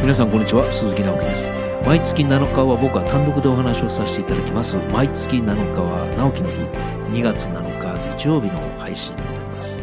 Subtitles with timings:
[0.00, 1.50] 皆さんこんにちは鈴木直樹です。
[1.84, 4.76] 毎月7日は僕は単独でお話をさせていただきます。
[4.92, 6.62] 毎月7日は直樹の日。
[7.10, 9.82] 2月7日日曜日の配信になります。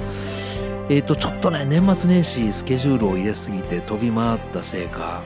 [0.90, 5.22] えっ、ー、とちょっとね年末年始スケジュールを入れすぎて飛び回ったせいか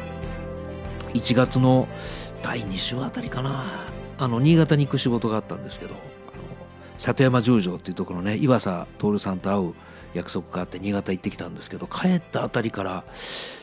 [1.13, 1.87] 1月の
[2.41, 3.85] 第2週あたりかな。
[4.17, 5.95] あの新潟に行く仕事があったんですけど
[6.99, 9.73] 里山十条っていうところね岩佐徹さんと会う
[10.13, 13.03] 約束があって新潟行ってきたんですけど帰ったあたりから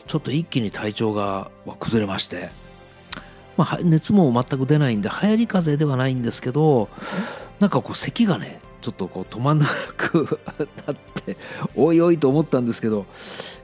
[0.07, 2.49] ちょっと一気に体調が崩れまして、
[3.57, 6.89] まあ、熱も全く出ないんで流行り風邪ではないんですけど
[7.59, 10.39] なんかこう咳がねちょっとこう止まんなく
[10.87, 11.37] なって
[11.75, 13.05] おいおいと思ったんですけど、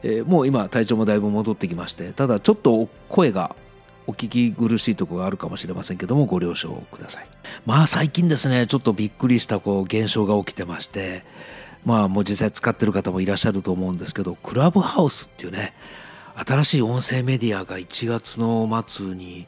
[0.01, 3.55] えー、もう今体調もだいぶ戻ってきましてただちょっと声が
[4.07, 7.27] お聞き苦しいところがあるかもしれませんけどもご了承ください。
[7.65, 11.23] まあ最近ですねちょっとびっくりしたこう現象が起きてまして
[11.85, 15.73] まあもう実際使ってる方もいらっしゃると思うんですけどクラブハウスっていうね
[16.35, 19.47] 新しい音声メディアが1月の末に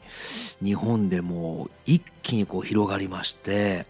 [0.62, 3.86] 日本でも一気にこう広がりまして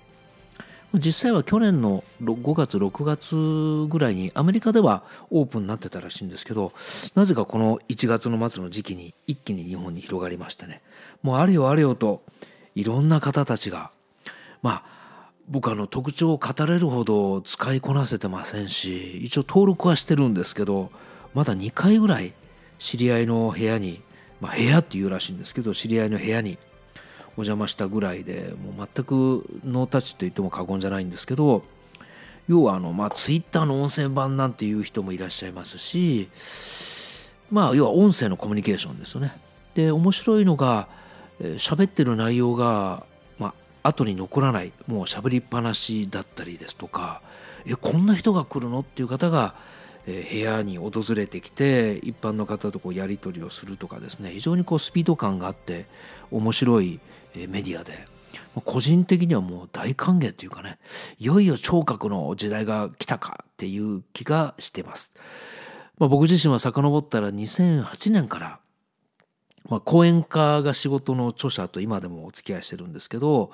[0.99, 6.73] 実際は去年の5月6月ぐらいにアメリカではオープンになってたらしいんですけど
[7.15, 10.83] なぜかこの1月の末の時期に一気に日本に広がりましてね。
[11.23, 12.23] もうあれよあれよと
[12.75, 13.91] いろんな方たちが
[14.63, 14.97] まあ
[15.49, 20.91] 僕あの特徴を語れるほど使いこなせてませんし一応登録はしてるんですけど
[21.35, 22.33] まだ2回ぐらい
[22.79, 24.03] 知り合いの部屋に、
[24.41, 26.59] まあ、部屋っていうらしいんですけど知り合いの部屋に
[27.37, 31.63] お邪魔したぐらいでもう全くノータッチと言っても過言じゃないんですけど
[32.49, 36.29] 要はあの、まあ、ツイッターの音声版なんていう人もいらっしゃいますし
[37.51, 39.33] まあ要は音声のコミュニケーションですよね。
[39.75, 40.89] で面白いのが
[41.41, 43.05] 喋ってる内容が
[43.39, 47.21] まあ後に残らないもう喋りっぱなしだったりですとか
[47.67, 49.55] えこんな人が来るのっていう方が、
[50.07, 55.87] 部屋に訪れてきて一般の方とこうやり取りをするとかですね非常にこうスピード感があって
[56.31, 57.01] 面白い
[57.47, 58.07] メディアで
[58.65, 60.79] 個人的にはもう大歓迎というかね
[61.19, 65.15] いよいよ聴覚の時代が来たかっていう気がしてます。
[65.99, 68.59] まあ、僕自身は遡ったら2008年から
[69.69, 73.51] まあ、講演家が仕事の著者と今でもお付き合いしてるんですけど、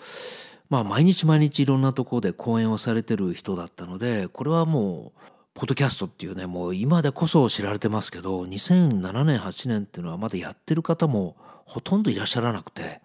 [0.68, 5.20] まあ、毎日毎日いろんなところで講演をされてる人だったのでこれはもう
[5.54, 13.00] ポッドキャストっていうねもう今でこそ知られてますけど2007年8年っていうのはまだやってる方もほとんどいらっしゃらなくて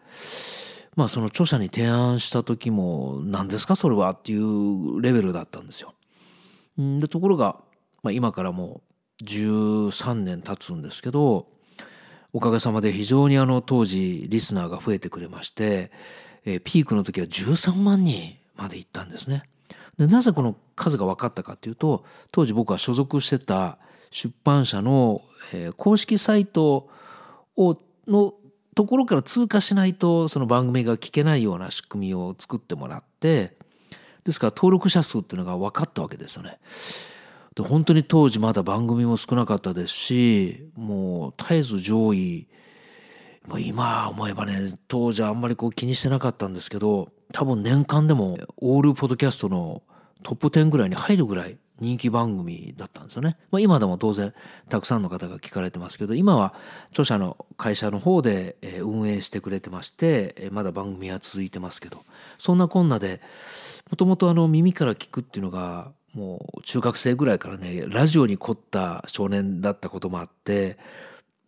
[0.97, 5.93] まあその著者に提案した時も何ですかそれはっていうレベルだったんですよ。
[6.77, 7.57] でところが、
[8.01, 8.81] まあ、今からも
[9.21, 11.47] う13年経つんですけど
[12.33, 15.91] おかげさまで非常にあの当時リスナーが増えてくれまして、
[16.45, 19.43] え、ピークの時は13万人まで行ったんですね。
[19.99, 23.77] でなぜこの数が分かったかというと当時僕は所属してた
[24.09, 25.21] 出版社の、
[25.53, 26.89] え、公式サイト
[27.55, 27.77] を
[28.07, 28.33] の
[28.77, 33.57] ところから通過しないとその番組が聞けないような仕組みを作ってもらって
[34.23, 36.59] ですから登録者数っていうのが分かったわけですよね。
[37.55, 42.47] で本当に当時まだ番組も少なかったですしもう絶えず上位
[43.47, 49.81] もう今思えばね当時あんまりこう気にしてなかったんですけど多分年間でもオールポッドキャストの
[50.21, 53.37] トップ10ぐらいに入るぐらい人気番組だったんですよね。
[53.51, 54.33] まあ、今でも当然
[54.69, 56.53] たくさんの方が聞かれてますけど今は
[56.89, 62.03] 著者の会社の方で運営してくれてましてまだ番組は続いてますけど
[62.37, 63.21] そんなこんなで
[63.89, 70.77] もともと耳から聞くっていうのがもう中学生ぐらいからねラジオに凝った少年だったこともあって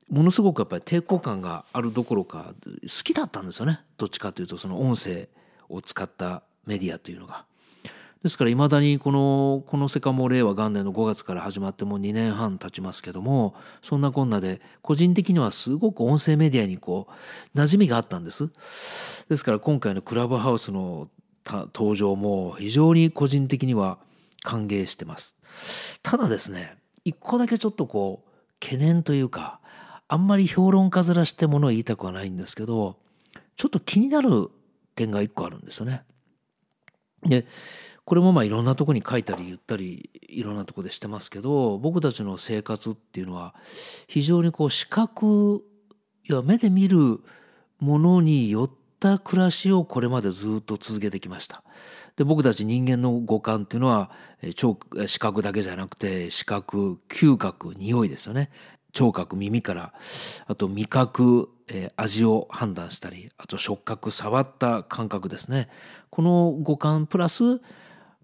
[0.09, 5.27] ものすごくやっぱり抵抗感があるどころか好きだったんですよねどっちかというとその音声
[5.69, 7.48] を使ったメディアというのが。
[8.23, 17.07] ですからいまだにこのこの世界も令和元年の5月から始まってもう2年半経ちますけどもそんなこんなで個人的にはすごく音声メディアにこ
[17.55, 18.49] う馴染みがあったんです。
[19.29, 21.09] ですから今回のクラブハウスの
[21.45, 23.99] 登場も非常に個人的には
[24.43, 25.37] 歓迎してます。
[26.03, 28.29] ただですね、一個だけちょっとこう、
[28.59, 29.59] 懸念というか、
[30.07, 32.97] あんまり評論家面してものを言いたくはないんですけど、
[33.55, 34.49] ちょっと気になる
[34.95, 36.03] 点が一個あるんですよね。
[37.23, 37.45] で、
[38.09, 43.53] これもまあいろんなとこに書いたり言ったりいろんなとこでしてますけど僕たちの生活っていうのは
[44.07, 45.63] 非常にこう視覚
[46.27, 47.19] いや目で見る
[47.79, 51.63] ものによった暮らしをこれまでずっと続けてきました。
[52.15, 54.09] で僕たち人間の五感っていうのは
[54.55, 58.49] 聴視覚だけじゃなくて視覚嗅覚匂いですよね
[58.91, 59.93] 聴覚耳から
[60.47, 65.69] あと味覚、え、味を判断したりあと触覚触った感覚ですね
[66.09, 67.61] この五感プラス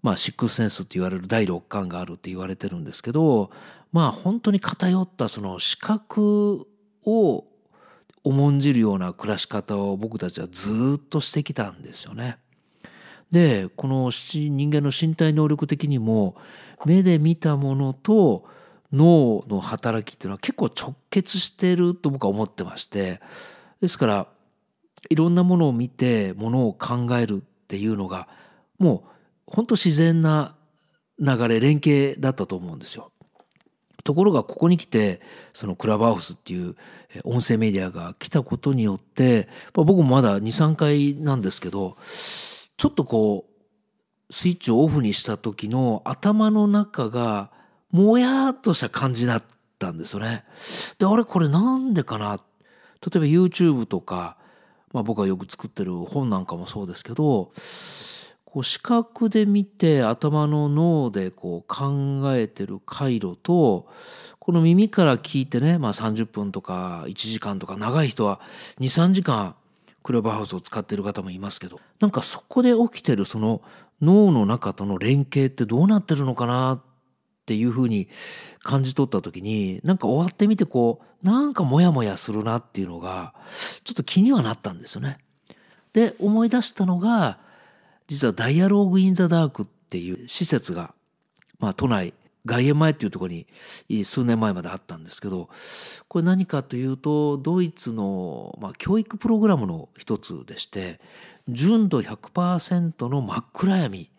[0.02, 3.50] まあシックスセンスって言われる第六感があるって言われてるんですけど
[3.92, 6.66] まあ本当に偏ったその視覚
[7.04, 7.44] を
[8.24, 12.38] 重んじるような暮らし方を僕たちはずっとしてきたんですよね。
[13.30, 16.36] でこの人間の身体能力的にも
[16.84, 18.44] 目で見たものと
[18.92, 23.20] 脳の働きっていうのは結構直結してると僕は思ってまして
[23.80, 24.26] ですから
[25.10, 28.28] いろんなものを見てものを考えるっていうのが
[28.78, 29.15] もう
[29.46, 30.56] 本当自然な
[31.18, 33.12] 流れ連携だったと思うんですよ。
[34.04, 35.20] ところがここに来て
[35.52, 36.76] そのクラブハウスっていう
[37.24, 41.96] 音声メディアが来たことによって僕もまだ23回なんですけど
[42.76, 47.50] ちょっとこうスイッチをオフにした時の頭の中が
[47.90, 49.44] もやっとした感じだっ
[49.78, 50.44] たんですよね。
[50.98, 52.36] であれこれなんでかな？
[52.36, 52.42] 例
[53.16, 54.36] えば YouTube とか、
[54.92, 57.52] まあ、僕がよく作ってる本なんかもそうですけど
[58.56, 63.86] こう視覚で見て頭の脳でこう考えてる回路と
[64.38, 68.40] この耳から聞いてね、まあ、30分とか1時間とか長い人は
[68.80, 69.56] 23時間
[70.02, 73.60] クラブハウスを使っている方もいますけどなんかそこで起きてるその
[74.00, 76.80] 脳の中との連携ってどうなってるのかなっ
[77.44, 78.08] ていうふうに
[78.60, 83.34] 感じ取った時になんか終わってみてこうなんかモヤモヤするなっていうのが
[83.84, 85.18] ちょっと気にはなったんですよね。
[85.92, 87.44] で思い出したのが
[88.06, 90.94] 実はダイアローグ・イン・ザ・ダークっていう施設が、
[91.58, 92.14] まあ、都内
[92.46, 93.46] 外苑前っていうところに
[94.04, 95.48] 数年前まであったんですけど
[96.08, 101.00] これ何かというとドイツの、まあ、教育プログラムの一つでして
[101.48, 104.10] 純度100%の真っ暗闇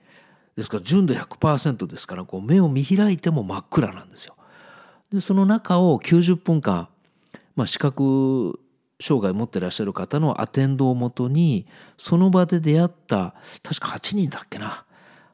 [0.58, 4.36] ですから純度100%ですからこう目を見開いても真っ暗なんですよ。
[5.12, 6.90] でその中を90分間、
[7.56, 8.60] まあ、視覚
[9.00, 11.68] 障害を持ってらっしゃる方のアテンドをもとに
[11.98, 14.86] その場で出会った確か8人だっけな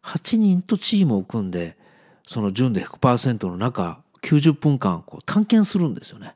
[0.03, 1.77] 8人とチームを組んで
[2.25, 6.35] その純度100%の中90分間こう探検するんですよね。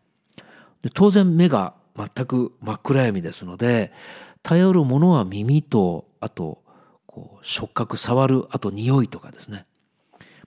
[0.81, 3.91] で当然目が全く真っ暗闇ですので
[4.43, 6.61] 頼るものは耳とあと
[7.05, 9.65] こう触覚触るあと匂いとかですね。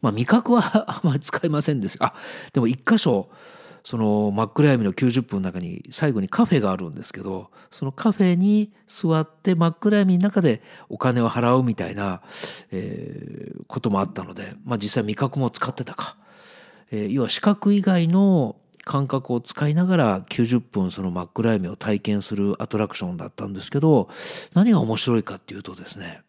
[0.00, 2.14] まあ味覚はあまり使いませんですあ
[2.52, 3.28] でも一箇所
[3.84, 12.22] その真っ暗闇の90分の中に最後にカフェがあるんですけどそのカフェに座って真っ暗闇の中でお金を払うみたいな、
[12.70, 16.16] えー、こともあったので、まあ、実際味覚も使ってたか、
[16.90, 24.08] えー、要は視覚以外の感覚を使いながら90分その真っ暗闇を体験するアトラクションだったんですけど
[24.54, 26.22] 何が面白いかっていうとですね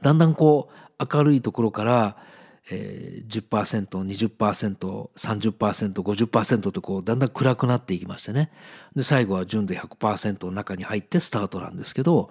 [0.00, 2.16] だんだんこう明るいところから
[2.70, 8.50] えー、10%、20%、30%、50%とこうだんだん暗くなっていきましてね。
[8.94, 12.30] で、最後は純度100%の中に入ってスタートなんですけど、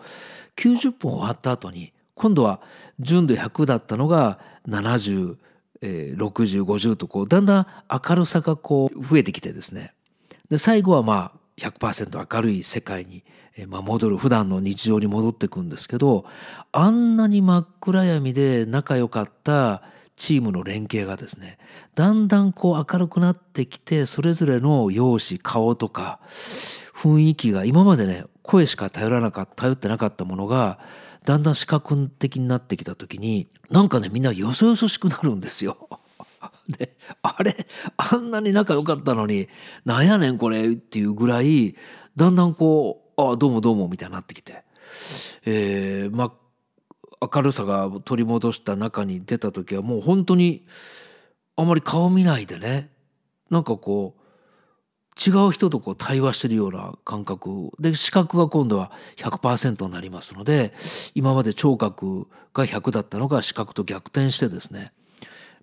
[0.56, 2.62] 90分終わった後に、今度は
[3.00, 5.38] 純度100だったのが70、
[5.81, 9.94] えー、60、50とこう、だんだん明るさがこう増えてきてですね。
[10.50, 13.24] で、最後はまあ100%明るい世界に、
[13.68, 16.25] 戻る、普段の日常に戻っていくんですけど、
[16.72, 19.84] あんなに真っ暗闇で仲良かった
[20.22, 21.58] チームの連携がですね
[21.96, 26.20] だんだんこう明るくなってきてそれぞれの容姿顔とか
[26.96, 30.78] 雰囲気が今までね声しか頼らなかった頼ってなかったものが
[31.25, 35.90] だんだん視覚的になってきた時になんかねみんなよそよそしくなるんですよ。
[36.70, 37.66] であれ
[37.98, 39.48] あんなに仲良かったのに
[39.86, 41.75] なんやねんこれっていうぐらい
[42.16, 44.63] だんだんこう「あどうもどうも」みたいになってきて、
[45.46, 46.40] えー、まあ
[47.22, 50.66] 明るさが取り戻した中に出た時はもう本当に
[51.56, 52.90] あまり顔見ないでね。
[53.50, 54.22] なんかこう
[55.20, 57.70] 違う人とこう対話してるような感覚。
[57.80, 60.74] で視覚が今度は100%になりますので
[61.13, 64.92] 今まで聴覚が100だったのが視覚と逆転してですね。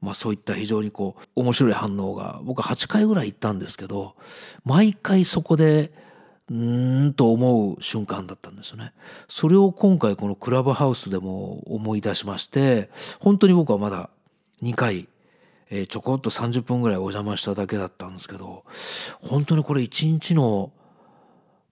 [0.01, 4.15] まあそういった非常にこう面白い反応が僕は8回ぐらい行ったんですけど
[4.65, 5.93] 毎回そこで
[6.51, 8.93] うーんと思う瞬間だったんですよね。
[9.29, 12.91] それを今回このクラブハウスでも思い出しまして
[13.21, 14.11] 本当に僕はまだ
[14.63, 15.09] 2回、
[15.71, 18.65] えー、ちょこっと30分ぐらいお邪魔しただけだったんですけど
[19.23, 20.73] 本当にこれ1日の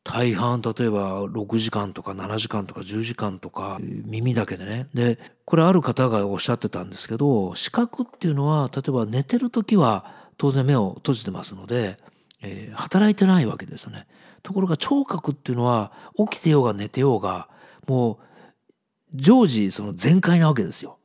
[0.04, 11.98] 大半例えば6時間とか7時間とか10時間とか耳だけでねでこれある方がおっしゃってたんですけど視覚っていうのは例えば寝てる時は当然目を閉じてますので、
[12.40, 14.06] えー、働いてないわけですね。
[14.46, 17.48] ところが聴覚っていうのは起きてようが寝てようが
[17.88, 18.16] もう
[19.12, 20.98] 常時その全開なわけですよ。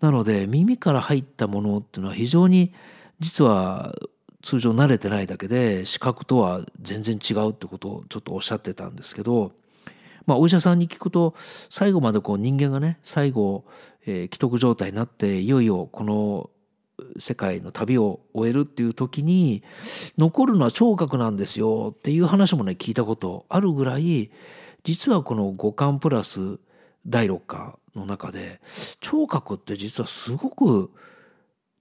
[0.00, 2.72] なので耳から入ったものっていうのは非常に
[3.20, 3.94] 実は
[4.42, 9.52] 通常慣れてないだけで視覚とは全然違うってことをちょっとおっしゃってたんですけど、
[10.24, 11.34] まあ、お医者さんに聞くと
[11.68, 13.66] 最後までこう人間がね最後、
[14.06, 16.48] えー、既得状態になっていよいよこの
[17.18, 19.62] 世界の旅を終えるっていう時に
[20.18, 24.30] 残るのは聴覚なんですよっていう話もね聞いたことあるぐらい
[24.84, 26.58] 実はこの五感プラス
[27.06, 28.60] 第六感の中で
[29.00, 30.90] 聴覚って実はすごく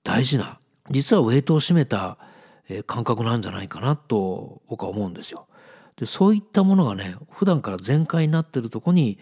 [0.04, 0.60] 大事な
[0.90, 2.18] 実はウェイトを占めた
[2.86, 5.48] 感覚なんじゃないかなと僕は思うんですよ。
[5.98, 9.20] でそういったものがね普段から全開になってるとこに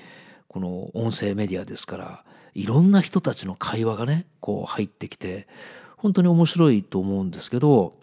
[0.48, 5.48] この音声メディアですからいろんな人たちの会話がねこう入ってきて
[6.00, 7.94] 本当に面白いと思うんですけど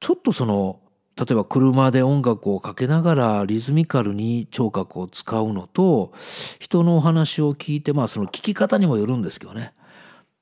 [0.00, 0.78] ちょっとその
[1.16, 6.12] 例えば車で音楽をかけながらリズミカルに聴覚を使うのと
[6.58, 9.72] 人のお話を聞いてまあその聞き方にもよるんですけどね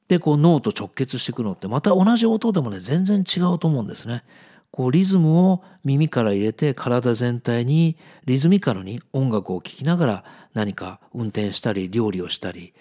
[0.09, 4.25] でこう脳と直結していくのってまた同じ音でもね全然違うと思うんですね。
[4.73, 10.25] こうリズムを耳から入れて体全体にリズミカルに音楽を聴きながら
[10.55, 12.73] 何か運転したり料理をしたり、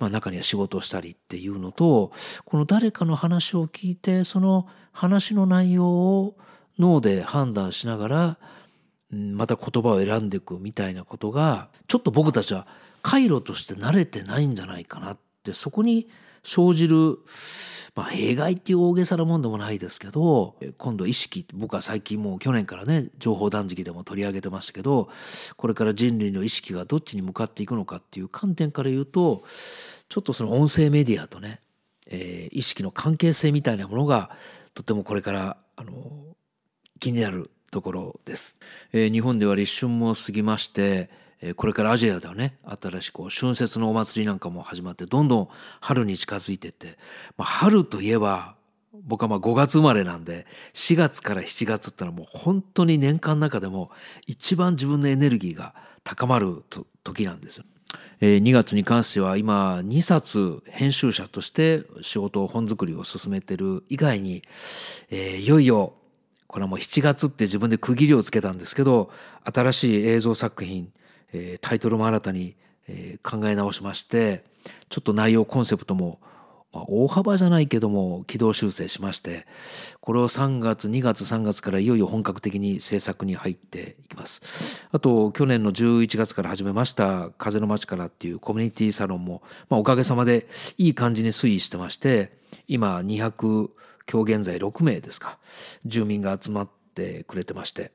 [0.00, 2.10] まあ、中には仕事をしたりっていうのと
[2.44, 6.36] この誰かの話を聞いてその話の内容を
[6.78, 8.38] 脳で判断しながら
[9.10, 12.66] また言葉を選んでいくみたいなことがちょっと僕たちは
[13.02, 16.08] 回路として慣れてないんじゃないかなってそこに
[16.42, 17.18] 生じる、
[18.00, 25.10] まあ、弊害っていう大げさなもんでもないですけど今度意識僕は最近もう去年からね情報断食でも取り上げてましたけど
[25.58, 29.42] これから人類の意識がどっちに向かっていくのかっていう観点から言うと
[30.08, 31.60] ちょっとその音声メディアとね、
[32.06, 34.30] えー、意識の関係性みたいなものが
[34.72, 35.92] とてもこれからあの
[37.00, 38.56] 気になるところです、
[38.94, 41.10] えー、日本では立春も過ぎまして
[41.56, 45.48] これからアジアではね新しいこう春節のお祭りなんかも始まってどんどん
[45.80, 46.98] 春に近づいてって、
[47.38, 48.56] まあ、春といえば
[48.92, 53.90] 僕はまあ5月生まれなんで4月から7月ってのはもう本当に年間の中でも
[54.26, 56.62] 一番自分のエネルギーが高まる
[57.04, 57.64] 時なんですよ。
[58.20, 64.42] え2月に関しては今2冊編集者として仕事を本作りを進めてる以外に、
[65.10, 65.94] いよいよ
[66.46, 69.10] これはもう7月って自分で区切りをつけたんですけど
[69.44, 70.92] 新しい映像作品
[71.32, 72.56] えタイトルも新たに、
[72.88, 74.42] え考え直しまして
[74.88, 76.18] ちょっと内容コンセプトも、
[76.72, 79.46] まあ、大幅じゃないけども軌道修正しまして
[80.00, 84.42] これを3月2月3月からいよいよ本格的に制作に入っていきます。
[84.90, 92.32] あと去年の11月から始めました「風の街から」っていうコミュニティサロンも、まあ、おかげさまでいい感じに推移してまして
[92.66, 93.70] 今200
[94.10, 95.38] 今日現在6名ですか
[95.86, 97.92] 住民が集まってくれてまして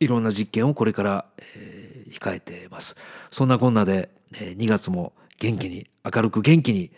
[0.00, 2.96] いろんな実験をこれから、えー控えています。
[3.30, 6.90] そんなこんなで2月も元気に明るく元気に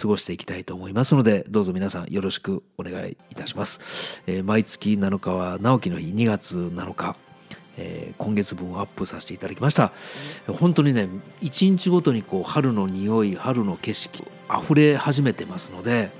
[0.00, 7.16] 過ごしていきたいと思いますのでどうぞ皆さんよろしくお願いいたします、毎月7日は直樹の日2月7日。
[7.80, 9.92] え、今月分をアップさせていただきました。
[10.48, 11.08] 本当にね
[11.40, 16.10] 一日ごとにこう春の匂い春の景色溢れ始めてますので、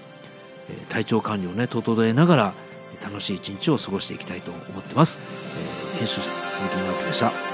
[0.70, 2.54] え、体調管理をね整えながら
[3.02, 5.18] 楽しい一日を過ごしていきたいと思ってます、
[5.94, 7.47] え、編集者鈴木直樹でした。